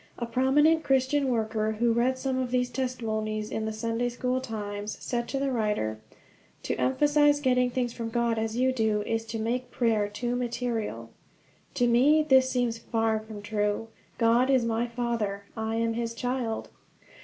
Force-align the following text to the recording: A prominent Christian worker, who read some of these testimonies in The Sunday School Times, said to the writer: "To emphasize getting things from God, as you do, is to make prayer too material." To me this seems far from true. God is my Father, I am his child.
A 0.17 0.25
prominent 0.25 0.83
Christian 0.83 1.27
worker, 1.27 1.73
who 1.73 1.93
read 1.93 2.17
some 2.17 2.39
of 2.39 2.49
these 2.49 2.71
testimonies 2.71 3.51
in 3.51 3.65
The 3.65 3.71
Sunday 3.71 4.09
School 4.09 4.41
Times, 4.41 4.97
said 4.99 5.27
to 5.27 5.37
the 5.37 5.51
writer: 5.51 5.99
"To 6.63 6.75
emphasize 6.77 7.39
getting 7.39 7.69
things 7.69 7.93
from 7.93 8.09
God, 8.09 8.39
as 8.39 8.57
you 8.57 8.71
do, 8.73 9.03
is 9.03 9.25
to 9.27 9.37
make 9.37 9.69
prayer 9.69 10.07
too 10.07 10.35
material." 10.35 11.11
To 11.75 11.85
me 11.85 12.25
this 12.27 12.49
seems 12.49 12.79
far 12.79 13.19
from 13.19 13.43
true. 13.43 13.89
God 14.17 14.49
is 14.49 14.65
my 14.65 14.87
Father, 14.87 15.43
I 15.55 15.75
am 15.75 15.93
his 15.93 16.15
child. 16.15 16.69